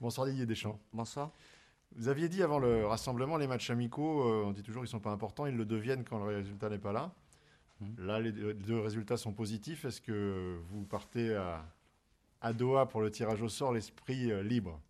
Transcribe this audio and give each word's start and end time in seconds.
Bonsoir 0.00 0.28
Didier 0.28 0.46
Deschamps. 0.46 0.78
Bonsoir. 0.92 1.32
Vous 1.96 2.06
aviez 2.06 2.28
dit 2.28 2.44
avant 2.44 2.60
le 2.60 2.86
rassemblement, 2.86 3.36
les 3.36 3.48
matchs 3.48 3.70
amicaux, 3.70 4.22
euh, 4.28 4.44
on 4.44 4.52
dit 4.52 4.62
toujours 4.62 4.82
qu'ils 4.82 4.90
ne 4.90 4.92
sont 4.92 5.00
pas 5.00 5.10
importants, 5.10 5.44
ils 5.46 5.56
le 5.56 5.64
deviennent 5.64 6.04
quand 6.04 6.24
le 6.24 6.36
résultat 6.36 6.68
n'est 6.68 6.78
pas 6.78 6.92
là. 6.92 7.12
Mhm. 7.80 8.06
Là, 8.06 8.20
les 8.20 8.30
deux, 8.30 8.50
les 8.50 8.54
deux 8.54 8.78
résultats 8.78 9.16
sont 9.16 9.32
positifs. 9.32 9.84
Est-ce 9.84 10.00
que 10.00 10.60
vous 10.68 10.84
partez 10.84 11.34
à, 11.34 11.66
à 12.40 12.52
Doha 12.52 12.86
pour 12.86 13.00
le 13.00 13.10
tirage 13.10 13.42
au 13.42 13.48
sort, 13.48 13.72
l'esprit 13.72 14.30
euh, 14.30 14.40
libre? 14.40 14.80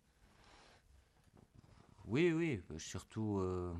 Oui, 2.05 2.31
oui, 2.31 2.61
euh, 2.69 2.77
surtout 2.77 3.39
euh, 3.39 3.73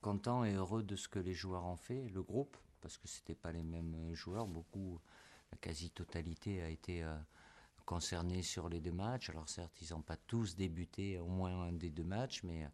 content 0.00 0.44
et 0.44 0.54
heureux 0.54 0.82
de 0.82 0.96
ce 0.96 1.08
que 1.08 1.18
les 1.18 1.34
joueurs 1.34 1.66
ont 1.66 1.76
fait, 1.76 2.08
le 2.08 2.22
groupe, 2.22 2.56
parce 2.80 2.96
que 2.96 3.06
c'était 3.06 3.34
pas 3.34 3.52
les 3.52 3.64
mêmes 3.64 4.14
joueurs. 4.14 4.46
Beaucoup, 4.46 4.98
la 5.52 5.58
quasi-totalité 5.58 6.62
a 6.62 6.70
été 6.70 7.04
euh, 7.90 7.94
concernée 7.94 8.42
sur 8.42 8.68
les 8.68 8.80
deux 8.80 8.92
matchs. 8.92 9.30
Alors 9.30 9.48
certes, 9.48 9.72
ils 9.82 9.92
n'ont 9.92 10.02
pas 10.02 10.16
tous 10.16 10.56
débuté 10.56 11.18
au 11.18 11.26
moins 11.26 11.68
un 11.68 11.72
des 11.72 11.90
deux 11.90 12.04
matchs, 12.04 12.42
mais 12.44 12.64
euh, 12.64 12.68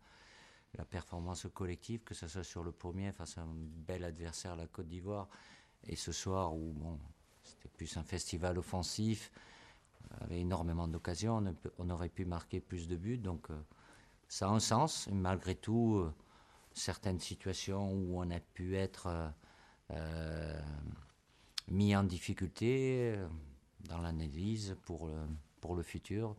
la 0.74 0.84
performance 0.84 1.46
collective, 1.54 2.02
que 2.04 2.14
ce 2.14 2.28
soit 2.28 2.44
sur 2.44 2.62
le 2.62 2.72
premier 2.72 3.12
face 3.12 3.38
à 3.38 3.42
un 3.42 3.54
bel 3.86 4.04
adversaire, 4.04 4.56
la 4.56 4.66
Côte 4.66 4.88
d'Ivoire, 4.88 5.28
et 5.84 5.96
ce 5.96 6.12
soir 6.12 6.54
où 6.54 6.72
bon, 6.72 6.98
c'était 7.42 7.68
plus 7.68 7.96
un 7.96 8.04
festival 8.04 8.58
offensif, 8.58 9.30
avait 10.20 10.40
énormément 10.40 10.88
d'occasions, 10.88 11.42
on, 11.78 11.90
aurait 11.90 12.08
pu 12.08 12.24
marquer 12.24 12.60
plus 12.60 12.88
de 12.88 12.96
buts, 12.96 13.18
donc 13.18 13.50
euh, 13.50 13.60
ça 14.28 14.48
a 14.48 14.50
un 14.50 14.60
sens. 14.60 15.08
Malgré 15.12 15.54
tout, 15.54 15.96
euh, 15.96 16.14
certaines 16.72 17.20
situations 17.20 17.90
où 17.92 18.20
on 18.20 18.30
a 18.30 18.40
pu 18.40 18.76
être 18.76 19.06
euh, 19.06 19.28
euh, 19.92 20.60
mis 21.68 21.96
en 21.96 22.04
difficulté 22.04 23.14
euh, 23.16 23.28
dans 23.80 24.00
l'analyse 24.00 24.76
pour, 24.84 25.06
le- 25.06 25.26
pour 25.60 25.74
le 25.74 25.82
futur, 25.82 26.36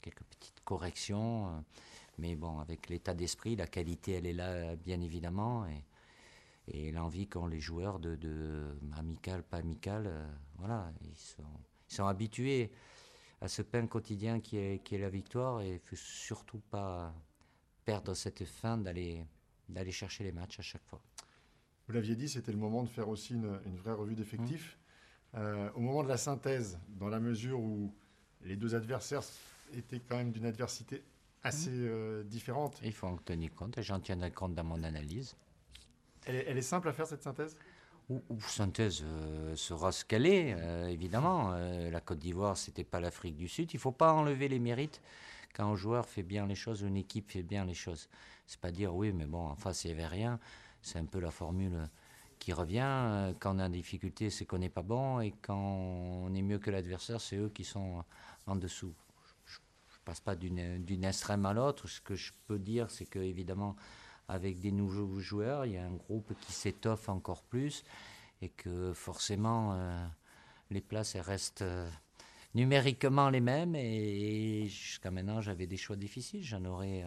quelques 0.00 0.22
petites 0.24 0.60
corrections. 0.64 1.48
euh, 1.48 1.60
mais 2.18 2.36
bon, 2.36 2.58
avec 2.58 2.88
l'état 2.90 3.14
d'esprit, 3.14 3.56
la 3.56 3.66
qualité, 3.66 4.12
elle 4.12 4.26
est 4.26 4.32
là, 4.34 4.48
euh, 4.50 4.76
bien 4.76 5.00
évidemment. 5.00 5.66
Et, 5.66 6.92
l'envie 6.92 7.26
qu'ont 7.26 7.46
les 7.48 7.58
joueurs 7.60 7.98
de, 7.98 8.14
de 8.14 8.78
amical, 8.96 9.42
pas 9.42 9.56
amical, 9.58 10.06
euh, 10.06 10.26
voilà, 10.58 10.92
ils 11.02 11.16
sont, 11.16 11.42
ils 11.88 11.94
sont 11.94 12.06
habitués 12.06 12.70
à 13.40 13.48
ce 13.48 13.62
pain 13.62 13.86
quotidien 13.86 14.38
qui 14.40 14.56
est, 14.56 14.82
qui 14.84 14.94
est 14.94 14.98
la 14.98 15.08
victoire 15.10 15.62
et 15.62 15.74
il 15.74 15.78
faut 15.80 15.96
surtout 15.96 16.60
pas 16.70 17.12
perdre 17.84 18.14
cette 18.14 18.44
fin 18.44 18.76
d'aller 18.78 19.24
d'aller 19.68 19.92
chercher 19.92 20.24
les 20.24 20.32
matchs 20.32 20.58
à 20.58 20.62
chaque 20.62 20.84
fois. 20.84 21.00
Vous 21.86 21.94
l'aviez 21.94 22.16
dit, 22.16 22.28
c'était 22.28 22.52
le 22.52 22.58
moment 22.58 22.82
de 22.82 22.88
faire 22.88 23.08
aussi 23.08 23.34
une 23.34 23.76
vraie 23.76 23.92
revue 23.92 24.14
d'effectifs. 24.14 24.78
Euh, 25.36 25.70
au 25.74 25.80
moment 25.80 26.02
de 26.02 26.08
la 26.08 26.16
synthèse, 26.16 26.78
dans 26.98 27.08
la 27.08 27.20
mesure 27.20 27.60
où 27.60 27.92
les 28.42 28.56
deux 28.56 28.74
adversaires 28.74 29.22
étaient 29.74 30.00
quand 30.00 30.16
même 30.16 30.32
d'une 30.32 30.46
adversité 30.46 31.02
assez 31.42 31.70
euh, 31.72 32.22
différente, 32.24 32.80
il 32.82 32.92
faut 32.92 33.06
en 33.06 33.16
tenir 33.16 33.54
compte 33.54 33.78
et 33.78 33.82
j'en 33.82 34.00
tiendrai 34.00 34.30
compte 34.30 34.54
dans 34.54 34.64
mon 34.64 34.82
analyse. 34.82 35.36
elle 36.26 36.36
est, 36.36 36.44
elle 36.48 36.58
est 36.58 36.62
simple 36.62 36.88
à 36.88 36.92
faire 36.92 37.06
cette 37.06 37.22
synthèse? 37.22 37.56
Ou, 38.10 38.20
ou 38.28 38.40
synthèse 38.40 39.04
euh, 39.04 39.54
sera 39.54 39.92
ce 39.92 40.04
qu'elle 40.04 40.26
est, 40.26 40.54
euh, 40.58 40.88
évidemment. 40.88 41.52
Euh, 41.54 41.90
la 41.90 42.00
Côte 42.00 42.18
d'Ivoire, 42.18 42.56
c'était 42.56 42.82
pas 42.82 42.98
l'Afrique 42.98 43.36
du 43.36 43.46
Sud. 43.46 43.72
Il 43.72 43.78
faut 43.78 43.92
pas 43.92 44.12
enlever 44.12 44.48
les 44.48 44.58
mérites 44.58 45.00
quand 45.54 45.70
un 45.70 45.76
joueur 45.76 46.06
fait 46.08 46.24
bien 46.24 46.44
les 46.46 46.56
choses 46.56 46.82
ou 46.82 46.88
une 46.88 46.96
équipe 46.96 47.30
fait 47.30 47.44
bien 47.44 47.64
les 47.64 47.74
choses. 47.74 48.08
C'est 48.48 48.60
pas 48.60 48.72
dire 48.72 48.92
oui, 48.94 49.12
mais 49.12 49.26
bon, 49.26 49.46
en 49.46 49.54
face, 49.54 49.84
il 49.84 49.88
n'y 49.88 49.92
avait 49.92 50.08
rien. 50.08 50.40
C'est 50.82 50.98
un 50.98 51.04
peu 51.04 51.20
la 51.20 51.30
formule 51.30 51.88
qui 52.40 52.52
revient. 52.52 52.80
Euh, 52.82 53.32
Quand 53.38 53.54
on 53.54 53.60
a 53.60 53.68
des 53.68 53.76
difficultés, 53.76 54.30
c'est 54.30 54.46
qu'on 54.46 54.58
n'est 54.58 54.70
pas 54.70 54.82
bon. 54.82 55.20
Et 55.20 55.32
quand 55.42 55.56
on 55.56 56.34
est 56.34 56.42
mieux 56.42 56.58
que 56.58 56.70
l'adversaire, 56.70 57.20
c'est 57.20 57.36
eux 57.36 57.50
qui 57.50 57.62
sont 57.62 58.02
en 58.46 58.56
dessous. 58.56 58.94
Je 59.46 59.58
ne 59.58 60.04
passe 60.04 60.20
pas 60.20 60.34
d'une 60.34 61.04
extrême 61.04 61.46
à 61.46 61.52
l'autre. 61.52 61.86
Ce 61.86 62.00
que 62.00 62.16
je 62.16 62.32
peux 62.48 62.58
dire, 62.58 62.90
c'est 62.90 63.06
que, 63.06 63.20
évidemment, 63.20 63.76
avec 64.26 64.58
des 64.58 64.72
nouveaux 64.72 65.20
joueurs, 65.20 65.66
il 65.66 65.72
y 65.72 65.76
a 65.76 65.84
un 65.84 65.94
groupe 65.94 66.34
qui 66.40 66.52
s'étoffe 66.52 67.08
encore 67.08 67.44
plus 67.44 67.84
et 68.42 68.48
que 68.48 68.92
forcément 68.94 69.74
euh, 69.74 70.06
les 70.70 70.80
places 70.80 71.16
restent 71.16 71.62
euh, 71.62 71.90
numériquement 72.54 73.28
les 73.28 73.40
mêmes 73.40 73.74
et, 73.76 74.66
jusqu'à 74.66 75.10
maintenant 75.10 75.40
j'avais 75.40 75.66
des 75.66 75.76
choix 75.76 75.96
difficiles, 75.96 76.42
j'en 76.42 76.64
aurais 76.64 77.04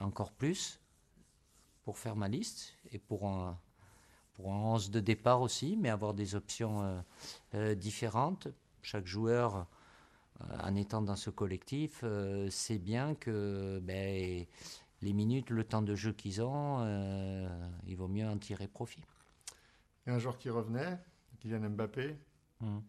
encore 0.00 0.32
plus 0.32 0.80
pour 1.82 1.98
faire 1.98 2.14
ma 2.14 2.28
liste 2.28 2.74
et 2.90 2.98
pour 2.98 3.26
pour 4.34 4.52
un 4.52 4.58
11 4.58 4.90
de 4.90 5.00
départ 5.00 5.40
aussi, 5.40 5.76
mais 5.76 5.88
avoir 5.88 6.14
des 6.14 6.34
options 6.34 6.82
euh, 6.82 7.00
euh, 7.54 7.74
différentes. 7.74 8.48
Chaque 8.82 9.06
joueur, 9.06 9.66
euh, 10.40 10.56
en 10.62 10.74
étant 10.74 11.02
dans 11.02 11.16
ce 11.16 11.30
collectif, 11.30 12.04
sait 12.50 12.78
bien 12.78 13.14
que 13.14 13.80
ben, 13.82 14.44
les 15.02 15.12
minutes, 15.12 15.50
le 15.50 15.64
temps 15.64 15.82
de 15.82 15.94
jeu 15.94 16.12
qu'ils 16.12 16.42
ont, 16.42 16.80
il 17.86 17.96
vaut 17.96 18.08
mieux 18.08 18.26
en 18.26 18.38
tirer 18.38 18.68
profit. 18.68 19.02
Il 20.06 20.10
y 20.10 20.12
a 20.12 20.16
un 20.16 20.18
joueur 20.18 20.36
qui 20.38 20.50
revenait, 20.50 20.98
Kylian 21.40 21.70
Mbappé. 21.70 22.16
Mhm. 22.60 22.82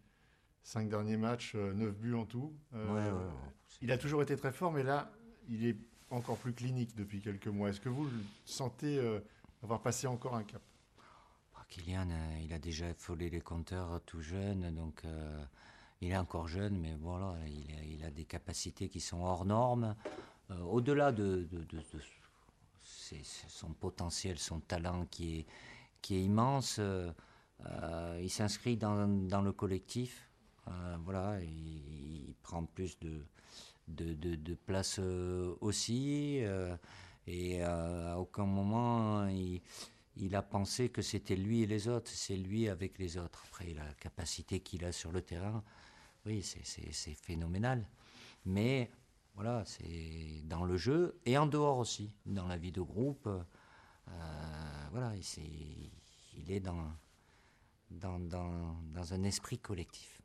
Cinq 0.64 0.88
derniers 0.90 1.18
matchs, 1.18 1.56
9 1.56 1.94
buts 1.96 2.14
en 2.16 2.26
tout. 2.26 2.54
Euh, 2.74 2.88
Ouais, 2.88 3.12
ouais, 3.12 3.26
ouais. 3.26 3.52
Il 3.82 3.92
a 3.92 3.98
toujours 3.98 4.22
été 4.22 4.36
très 4.38 4.54
fort, 4.54 4.72
mais 4.72 4.84
là, 4.84 5.12
il 5.50 5.66
est 5.66 5.76
encore 6.10 6.38
plus 6.38 6.54
clinique 6.54 6.96
depuis 6.96 7.20
quelques 7.22 7.48
mois. 7.48 7.70
Est-ce 7.70 7.82
que 7.82 7.90
vous 7.90 8.06
le 8.06 8.12
sentez 8.46 8.98
euh, 8.98 9.20
avoir 9.62 9.82
passé 9.82 10.08
encore 10.08 10.36
un 10.36 10.44
cap? 10.44 10.62
Kylian, 11.74 12.08
euh, 12.12 12.40
il 12.44 12.54
a 12.54 12.60
déjà 12.60 12.90
affolé 12.90 13.32
les 13.32 13.42
compteurs 13.42 14.00
tout 14.06 14.22
jeune, 14.22 14.76
donc 14.76 15.02
euh, 15.06 15.44
il 16.02 16.12
est 16.12 16.18
encore 16.18 16.48
jeune, 16.48 16.78
mais 16.78 16.94
voilà, 17.02 17.36
il 17.48 18.04
a, 18.04 18.08
a 18.08 18.12
des 18.12 18.26
capacités 18.26 18.90
qui 18.90 19.00
sont 19.00 19.24
hors 19.24 19.44
normes. 19.44 19.96
Euh, 20.52 20.60
Au-delà 20.66 21.12
de, 21.12 21.48
son 23.48 23.74
potentiel, 23.74 24.38
son 24.38 24.60
talent 24.60 25.08
qui 25.10 25.40
est, 25.40 25.46
immense, 26.12 26.80
il 28.22 28.30
s'inscrit 28.30 28.78
dans, 28.78 29.42
le 29.42 29.52
collectif. 29.52 30.30
Voilà, 31.04 31.40
il, 31.42 32.36
prend 32.44 32.66
plus 32.66 33.00
de, 33.00 33.26
de, 33.88 34.54
place 34.54 35.00
aussi. 35.62 36.44
et 37.26 37.64
à 37.64 38.20
aucun 38.20 38.46
moment, 38.46 39.28
il, 39.28 39.62
il 40.16 40.36
a 40.36 40.42
pensé 40.42 40.90
que 40.90 41.02
c'était 41.02 41.36
lui 41.36 41.62
et 41.64 41.66
les 41.68 41.88
autres, 41.88 42.12
c'est 42.12 42.36
lui 42.38 42.70
avec 42.70 42.98
les 43.00 43.18
autres. 43.18 43.44
Après, 43.48 43.74
la 43.74 43.92
capacité 43.96 44.60
qu'il 44.60 44.86
a 44.86 44.92
sur 44.92 45.12
le 45.12 45.22
terrain, 45.22 45.64
oui, 46.26 46.42
c'est- 46.44 47.14
phénoménal. 47.16 47.88
Mais 48.46 48.92
voilà, 49.36 49.64
c'est 49.66 50.42
dans 50.46 50.66
le 50.66 50.78
jeu 50.78 51.20
et 51.26 51.38
en 51.38 51.48
dehors 51.48 51.78
aussi, 51.80 52.12
dans 52.26 52.48
la 52.48 52.58
vie 52.58 52.72
de 52.72 52.82
groupe. 52.82 53.28
euh, 53.28 54.88
voilà, 54.92 55.14
il, 55.16 56.52
est 56.52 56.60
dans, 56.60 56.92
dans, 57.90 58.20
dans, 58.20 58.76
dans 58.94 59.14
un 59.14 59.24
esprit 59.24 59.58
collectif. 59.58 60.22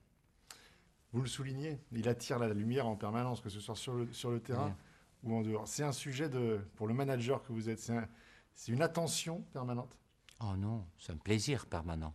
Vous 1.13 1.23
le 1.23 1.29
soulignez, 1.29 1.79
il 1.93 2.09
attire 2.09 2.39
la 2.39 2.53
lumière 2.53 2.87
en 2.87 2.97
permanence, 2.97 3.41
que 3.41 3.49
ce 3.49 3.61
soit 3.61 3.77
sur 3.77 3.95
le, 3.95 4.13
sur 4.13 4.31
le 4.31 4.41
terrain 4.41 4.77
ou 5.23 5.35
en 5.35 5.41
dehors. 5.43 5.67
C'est 5.67 5.83
un 5.85 5.93
sujet 5.93 6.29
de, 6.29 6.61
pour 6.77 6.87
le 6.87 6.93
manager 6.95 7.43
que 7.43 7.53
vous 7.53 7.69
êtes, 7.71 7.79
c'est 7.79 7.97
un- 7.97 8.09
c'est 8.59 8.73
une 8.73 8.83
attention 8.83 9.43
permanente? 9.53 9.97
Oh 10.41 10.57
non, 10.57 10.85
c'est 10.99 11.13
un 11.13 11.17
plaisir 11.17 11.67
permanent. 11.67 12.13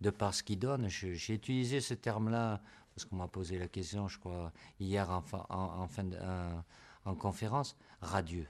De 0.00 0.08
par 0.08 0.32
ce 0.32 0.42
qu'il 0.42 0.58
donne, 0.58 0.88
j'ai 0.88 1.34
utilisé 1.34 1.82
ce 1.82 1.92
terme-là 1.92 2.62
parce 2.94 3.04
qu'on 3.04 3.16
m'a 3.16 3.28
posé 3.28 3.58
la 3.58 3.68
question, 3.68 4.08
je 4.08 4.18
crois, 4.18 4.50
hier 4.80 5.10
en, 5.10 5.20
fin- 5.20 6.04
de- 6.04 6.16
en- 6.16 6.64
en 7.04 7.14
conférence. 7.14 7.76
Radieux. 8.00 8.46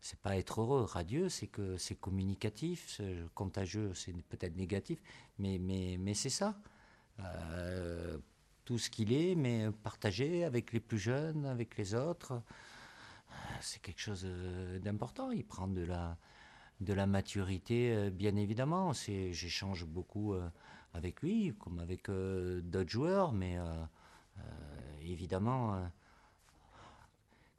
C'est 0.00 0.20
pas 0.20 0.36
être 0.36 0.60
heureux. 0.60 0.84
Radieux, 0.84 1.28
c'est 1.28 1.48
que 1.48 1.76
c'est 1.76 1.96
communicatif. 1.96 3.00
Contagieux, 3.34 3.92
c'est 3.94 4.12
peut-être 4.12 4.56
négatif, 4.56 5.02
mais, 5.38 6.14
c'est 6.14 6.30
ça. 6.30 6.56
Euh, 7.18 8.16
tout 8.64 8.78
ce 8.78 8.90
qu'il 8.90 9.12
est, 9.12 9.34
mais 9.34 9.70
partagé 9.82 10.44
avec 10.44 10.72
les 10.72 10.80
plus 10.80 10.98
jeunes, 10.98 11.46
avec 11.46 11.76
les 11.76 11.94
autres. 11.96 12.40
C'est 13.60 13.82
quelque 13.82 14.00
chose 14.00 14.22
euh, 14.24 14.78
d'important. 14.78 15.32
Il 15.32 15.44
prend 15.44 15.66
de 15.66 15.82
la, 15.82 16.16
de 16.80 16.92
la 16.92 17.06
maturité, 17.06 17.94
euh, 17.94 18.10
bien 18.10 18.36
évidemment. 18.36 18.92
J'échange 18.92 19.84
beaucoup 19.84 20.34
euh, 20.34 20.48
avec 20.94 21.22
lui, 21.22 21.54
comme 21.58 21.78
avec 21.78 22.08
euh, 22.08 22.60
d'autres 22.62 22.90
joueurs, 22.90 23.32
mais 23.32 23.58
évidemment, 25.02 25.90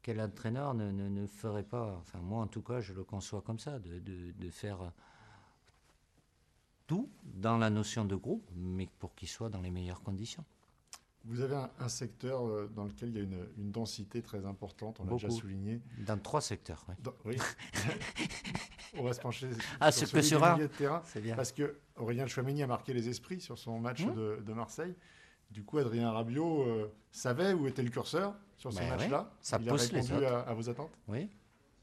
quel 0.01 0.19
entraîneur 0.19 0.73
ne, 0.73 0.91
ne, 0.91 1.27
ferait 1.27 1.63
pas, 1.63 1.97
enfin 1.99 2.19
moi 2.19 2.41
en 2.41 2.47
tout 2.47 2.61
cas, 2.61 2.81
je 2.81 2.93
le 2.93 3.03
conçois 3.03 3.41
comme 3.41 3.59
ça, 3.59 3.77
de, 3.79 3.99
de, 3.99 4.31
de 4.31 4.49
faire 4.49 4.91
tout 6.87 7.09
dans 7.23 7.57
la 7.57 7.69
notion 7.69 8.05
de 8.05 8.15
groupe, 8.15 8.49
mais 8.55 8.89
pour 8.99 9.13
qu'il 9.13 9.27
soit 9.27 9.49
dans 9.49 9.61
les 9.61 9.71
meilleures 9.71 10.01
conditions. 10.01 10.43
Vous 11.25 11.41
avez 11.41 11.55
un, 11.55 11.69
un 11.79 11.87
secteur 11.89 12.45
euh, 12.47 12.67
dans 12.75 12.85
lequel 12.85 13.09
il 13.09 13.15
y 13.15 13.19
a 13.19 13.23
une, 13.23 13.45
une 13.57 13.71
densité 13.71 14.21
très 14.23 14.45
importante, 14.45 14.99
on 14.99 15.05
l'a 15.05 15.11
déjà 15.13 15.29
souligné. 15.29 15.79
Dans 15.99 16.17
trois 16.17 16.41
secteurs. 16.41 16.83
Dans- 17.03 17.13
oui. 17.25 17.37
on 18.97 19.03
va 19.03 19.13
se 19.13 19.19
pencher 19.21 19.49
Ah, 19.79 19.91
sur 19.91 20.07
celui 20.07 20.23
du 20.55 20.61
de 20.63 20.67
terrain. 20.67 21.01
Bien. 21.21 21.35
Parce 21.35 21.51
que 21.51 21.77
Aurélien 21.95 22.27
Chouameni 22.27 22.63
a 22.63 22.67
marqué 22.67 22.93
les 22.93 23.07
esprits 23.09 23.39
sur 23.41 23.57
son 23.57 23.79
match 23.79 24.03
Mmh. 24.05 24.15
de, 24.15 24.43
de 24.45 24.53
Marseille. 24.53 24.95
Du 25.51 25.63
coup, 25.63 25.77
Adrien 25.77 26.11
Rabiot 26.11 26.61
euh, 26.63 26.91
savait 27.11 27.53
où 27.53 27.67
était 27.67 27.83
le 27.83 27.89
curseur 27.89 28.33
sur 28.57 28.71
ce 28.73 28.79
Ben 28.79 28.89
match-là. 28.89 29.29
oui, 29.31 29.37
ça 29.41 29.57
Il 29.61 29.67
a 29.69 29.71
pousse 29.73 29.91
les 29.91 29.99
répondu 30.01 30.25
à, 30.25 30.39
à 30.39 30.53
vos 30.53 30.69
attentes. 30.69 30.91
Oui. 31.07 31.29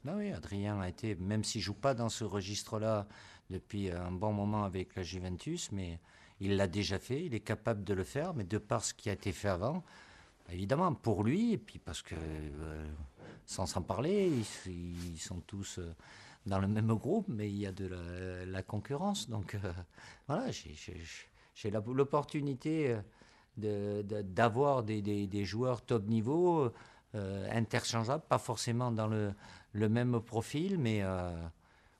Non, 0.05 0.15
oui, 0.17 0.31
Adrien 0.31 0.79
a 0.81 0.89
été, 0.89 1.15
même 1.15 1.43
s'il 1.43 1.61
joue 1.61 1.73
pas 1.73 1.93
dans 1.93 2.09
ce 2.09 2.23
registre-là 2.23 3.07
depuis 3.49 3.91
un 3.91 4.11
bon 4.11 4.33
moment 4.33 4.63
avec 4.63 4.95
la 4.95 5.03
Juventus, 5.03 5.71
mais 5.71 5.99
il 6.39 6.55
l'a 6.55 6.67
déjà 6.67 6.99
fait, 6.99 7.25
il 7.25 7.33
est 7.33 7.41
capable 7.41 7.83
de 7.83 7.93
le 7.93 8.03
faire, 8.03 8.33
mais 8.33 8.43
de 8.43 8.57
par 8.57 8.83
ce 8.83 8.93
qui 8.93 9.09
a 9.09 9.13
été 9.13 9.31
fait 9.31 9.49
avant, 9.49 9.83
évidemment, 10.51 10.93
pour 10.93 11.23
lui, 11.23 11.53
et 11.53 11.57
puis 11.57 11.79
parce 11.79 12.01
que, 12.01 12.15
euh, 12.15 12.87
sans 13.45 13.65
s'en 13.65 13.81
parler, 13.81 14.31
ils, 14.65 15.19
sont 15.19 15.41
tous 15.41 15.79
euh, 15.79 15.93
dans 16.45 16.59
le 16.59 16.67
même 16.67 16.93
groupe, 16.93 17.27
mais 17.27 17.49
il 17.49 17.57
y 17.57 17.65
a 17.65 17.71
de 17.71 17.87
la, 18.45 18.63
concurrence. 18.63 19.29
Donc 19.29 19.55
euh, 19.55 19.73
voilà, 20.27 20.49
j'ai- 20.51 21.71
l'opportunité 21.71 22.95
d'avoir 23.57 24.83
des, 24.83 25.45
joueurs 25.45 25.81
top 25.81 26.07
niveau, 26.07 26.71
interchangeables, 27.13 28.23
pas 28.29 28.37
forcément 28.37 28.91
dans 28.91 29.07
le, 29.07 29.33
même 29.89 30.21
profil, 30.21 30.77
mais 30.77 31.03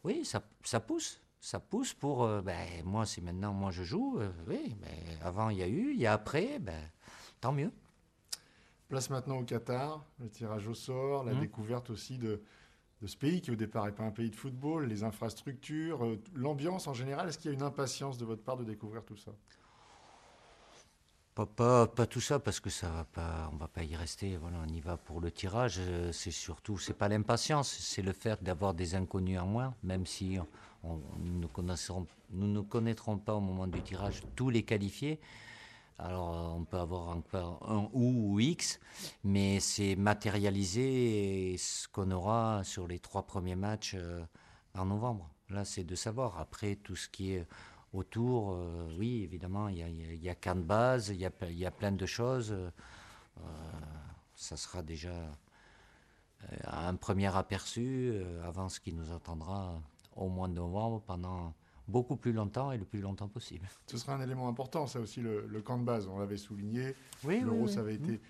oui, 0.05 0.23
ça 0.23 0.79
pousse. 0.79 1.19
Ça 1.41 1.59
pousse 1.59 1.93
pour. 1.93 2.23
euh, 2.23 2.41
ben, 2.41 2.83
moi, 2.85 3.05
c'est 3.05 3.21
maintenant, 3.21 3.53
moi 3.53 3.71
je 3.71 3.83
joue. 3.83 4.19
euh, 4.19 4.31
oui, 4.47 4.75
mais 4.81 5.17
avant 5.21 5.49
il 5.49 5.57
y 5.57 5.63
a 5.63 5.67
eu, 5.67 5.91
il 5.93 5.99
y 5.99 6.05
a 6.07 6.13
après, 6.13 6.59
ben, 6.59 6.81
tant 7.41 7.51
mieux. 7.51 7.71
Place 8.89 9.09
maintenant 9.09 9.37
au 9.39 9.43
Qatar, 9.45 10.03
le 10.19 10.29
tirage 10.29 10.67
au 10.67 10.73
sort, 10.73 11.23
la 11.23 11.33
Mhm. 11.33 11.39
découverte 11.41 11.89
aussi 11.91 12.17
de, 12.17 12.41
de 13.01 13.07
ce 13.07 13.17
pays 13.17 13.41
qui 13.41 13.51
au 13.51 13.55
départ 13.55 13.85
n'est 13.85 13.91
pas 13.93 14.03
un 14.03 14.11
pays 14.11 14.31
de 14.31 14.35
football, 14.37 14.85
les 14.87 15.03
infrastructures, 15.03 16.05
euh, 16.05 16.21
l'ambiance 16.35 16.87
en 16.87 16.93
général. 16.95 17.29
Est-ce 17.29 17.39
qu'il 17.39 17.51
y 17.51 17.53
a 17.53 17.57
une 17.57 17.63
impatience 17.63 18.17
de 18.19 18.25
votre 18.25 18.43
part 18.43 18.57
de 18.57 18.65
découvrir 18.65 19.05
tout 19.05 19.17
ça? 19.17 19.31
Pas, 21.35 21.45
pas, 21.45 21.87
pas 21.87 22.05
tout 22.05 22.19
ça 22.21 22.39
parce 22.39 22.59
que 22.59 22.69
ça 22.69 22.89
va 22.89 23.05
pas, 23.05 23.49
on 23.53 23.55
va 23.55 23.67
pas 23.67 23.83
y 23.83 23.95
rester. 23.95 24.35
Voilà, 24.37 24.57
on 24.63 24.67
y 24.67 24.81
va 24.81 24.97
pour 24.97 25.21
le 25.21 25.31
tirage. 25.31 25.79
C'est 26.11 26.31
surtout, 26.31 26.77
c'est 26.77 26.93
pas 26.93 27.07
l'impatience, 27.07 27.69
c'est 27.71 28.01
le 28.01 28.13
fait 28.13 28.43
d'avoir 28.43 28.73
des 28.73 28.95
inconnus 28.95 29.39
en 29.39 29.45
moins, 29.47 29.73
même 29.83 30.05
si 30.05 30.37
on, 30.39 30.47
nous, 30.83 31.41
ne 32.31 32.61
connaîtrons 32.61 33.17
pas 33.17 33.35
au 33.35 33.41
moment 33.41 33.67
du 33.67 33.81
tirage 33.81 34.21
tous 34.35 34.49
les 34.49 34.63
qualifiés. 34.63 35.19
Alors 35.97 36.33
euh, 36.33 36.59
on 36.59 36.63
peut 36.63 36.77
avoir 36.77 37.09
encore 37.09 37.59
un 37.69 37.89
ou 37.93 38.33
ou 38.33 38.39
X, 38.39 38.79
mais 39.23 39.59
c'est 39.59 39.95
matérialiser 39.97 41.57
ce 41.57 41.87
qu'on 41.89 42.09
aura 42.11 42.63
sur 42.63 42.87
les 42.87 42.99
trois 42.99 43.23
premiers 43.23 43.57
matchs 43.57 43.95
euh, 43.95 44.23
en 44.75 44.85
novembre. 44.85 45.29
Là, 45.49 45.65
c'est 45.65 45.83
de 45.83 45.95
savoir. 45.95 46.39
Après, 46.39 46.75
tout 46.75 46.95
ce 46.95 47.09
qui 47.09 47.33
est 47.33 47.45
autour, 47.91 48.53
euh, 48.53 48.95
oui, 48.97 49.23
évidemment, 49.23 49.67
il 49.67 49.77
y 49.77 50.23
y 50.23 50.29
a- 50.29 50.35
de 50.55 50.61
base, 50.61 51.09
il 51.09 51.17
y 51.17 51.25
a, 51.65 51.71
plein 51.71 51.91
de 51.91 52.05
choses. 52.05 52.51
euh, 52.51 52.69
ça 54.35 54.55
sera 54.57 54.81
déjà 54.81 55.11
un 56.65 56.95
premier 56.95 57.35
aperçu 57.35 58.13
avant 58.43 58.69
ce 58.69 58.79
qui 58.79 58.93
nous 58.93 59.11
attendra 59.11 59.81
au 60.19 60.29
mois 60.29 60.47
de 60.47 60.53
novembre 60.53 61.01
pendant 61.05 61.53
beaucoup 61.87 62.15
plus 62.17 62.33
longtemps 62.33 62.71
et 62.71 62.77
le 62.77 62.85
plus 62.85 63.01
longtemps 63.01 63.27
possible. 63.27 63.67
Ce 63.87 63.97
sera 63.97 64.13
un 64.13 64.21
élément 64.21 64.47
important, 64.47 64.85
ça 64.85 64.99
aussi, 64.99 65.21
le, 65.21 65.47
le 65.47 65.61
camp 65.61 65.77
de 65.79 65.83
base. 65.85 66.07
On 66.07 66.19
l'avait 66.19 66.37
souligné. 66.37 66.93
Oui, 67.23 67.39
L'euro, 67.41 67.67
ça 67.67 67.79
avait 67.79 67.95
été, 67.95 68.21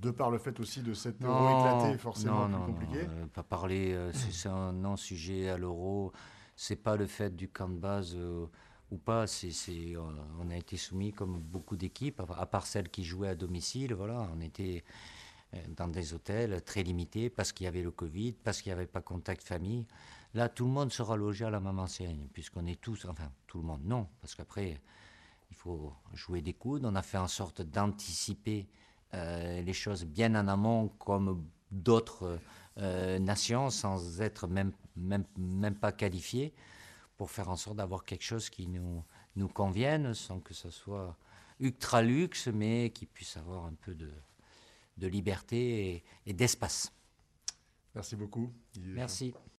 de 0.00 0.10
par 0.10 0.30
le 0.30 0.38
fait 0.38 0.58
aussi 0.58 0.80
de 0.82 0.94
cet 0.94 1.22
euro 1.22 1.60
éclaté, 1.60 1.98
forcément 1.98 2.48
non, 2.48 2.64
plus 2.64 2.72
non, 2.72 2.78
compliqué. 2.80 3.06
non, 3.06 3.28
pas 3.28 3.42
parler, 3.44 3.92
euh, 3.92 4.12
c'est 4.30 4.48
un 4.48 4.72
non-sujet 4.72 5.48
à 5.48 5.56
l'euro. 5.58 6.12
C'est 6.56 6.76
pas 6.76 6.96
le 6.96 7.06
fait 7.06 7.34
du 7.34 7.48
camp 7.48 7.68
de 7.68 7.78
base 7.78 8.14
euh, 8.16 8.46
ou 8.90 8.96
pas. 8.96 9.26
C'est, 9.28 9.52
c'est, 9.52 9.94
euh, 9.96 10.00
on 10.40 10.50
a 10.50 10.56
été 10.56 10.76
soumis 10.76 11.12
comme 11.12 11.38
beaucoup 11.40 11.76
d'équipes, 11.76 12.20
à 12.20 12.26
à 12.40 12.46
part 12.46 12.66
celles 12.66 12.88
qui 12.88 13.04
jouaient 13.04 13.28
à 13.28 13.34
domicile. 13.36 13.94
Voilà, 13.94 14.28
on 14.36 14.40
était 14.40 14.82
euh, 15.54 15.58
dans 15.76 15.88
des 15.88 16.14
hôtels 16.14 16.62
très 16.62 16.82
limités 16.82 17.30
parce 17.30 17.52
qu'il 17.52 17.64
y 17.64 17.68
avait 17.68 17.82
le 17.82 17.90
Covid, 17.92 18.32
parce 18.32 18.60
qu'il 18.60 18.70
n'y 18.70 18.74
avait 18.78 18.86
pas 18.86 19.02
contact 19.02 19.42
famille. 19.44 19.86
Là, 20.34 20.48
tout 20.48 20.64
le 20.64 20.70
monde 20.72 20.92
sera 20.92 21.16
logé 21.16 21.44
à 21.44 21.50
la 21.50 21.60
même 21.60 21.78
enseigne, 21.78 22.26
puisqu'on 22.32 22.66
est 22.66 22.80
tous, 22.80 23.04
enfin, 23.04 23.30
tout 23.46 23.58
le 23.58 23.64
monde, 23.64 23.84
non, 23.84 24.08
parce 24.20 24.34
qu'après, 24.34 24.80
il 25.50 25.56
faut 25.56 25.92
jouer 26.12 26.42
des 26.42 26.54
coudes. 26.54 26.84
On 26.84 26.96
a 26.96 27.02
fait 27.02 27.18
en 27.18 27.28
sorte 27.28 27.62
d'anticiper 27.62 28.66
euh, 29.14 29.62
les 29.62 29.72
choses 29.72 30.04
bien 30.04 30.34
en 30.34 30.48
amont, 30.48 30.88
comme 30.98 31.46
d'autres 31.70 32.40
euh, 32.78 33.18
nations, 33.20 33.70
sans 33.70 34.20
être 34.20 34.48
même, 34.48 34.72
même, 34.96 35.24
même 35.38 35.76
pas 35.76 35.92
qualifiés, 35.92 36.52
pour 37.16 37.30
faire 37.30 37.48
en 37.48 37.56
sorte 37.56 37.76
d'avoir 37.76 38.04
quelque 38.04 38.24
chose 38.24 38.50
qui 38.50 38.66
nous, 38.66 39.04
nous 39.36 39.48
convienne, 39.48 40.14
sans 40.14 40.40
que 40.40 40.52
ce 40.52 40.70
soit 40.70 41.16
ultra 41.60 42.02
luxe, 42.02 42.48
mais 42.48 42.90
qui 42.90 43.06
puisse 43.06 43.36
avoir 43.36 43.66
un 43.66 43.74
peu 43.74 43.94
de, 43.94 44.10
de 44.96 45.06
liberté 45.06 45.94
et, 45.94 46.04
et 46.26 46.32
d'espace. 46.32 46.92
Merci 47.94 48.16
beaucoup. 48.16 48.52
Merci. 48.80 49.32